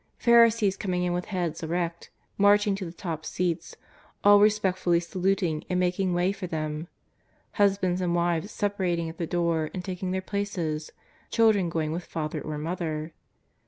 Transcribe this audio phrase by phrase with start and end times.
[0.17, 3.75] Pharisees coming in with heads erect, marching to the top seats,
[4.23, 6.87] all respectfully saluting and making way for them.
[7.51, 10.91] Husbands and wives separating at the door and taking their places,
[11.29, 13.13] children going with father or mother.